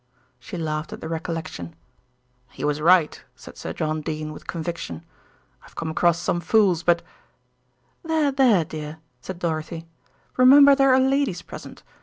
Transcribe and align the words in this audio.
She 0.39 0.57
laughed 0.57 0.91
at 0.93 0.99
the 0.99 1.07
recollection. 1.07 1.75
"He 2.49 2.63
was 2.65 2.81
right," 2.81 3.23
said 3.35 3.55
Sir 3.55 3.71
John 3.71 4.01
Dene 4.01 4.33
with 4.33 4.47
conviction. 4.47 5.05
"I've 5.63 5.75
come 5.75 5.91
across 5.91 6.17
some 6.17 6.41
fools; 6.41 6.81
but" 6.81 7.03
"There, 8.03 8.31
there, 8.31 8.65
dear," 8.65 8.97
said 9.21 9.37
Dorothy, 9.37 9.85
"remember 10.37 10.73
there 10.73 10.91
are 10.95 10.99
ladies 10.99 11.43
present. 11.43 11.83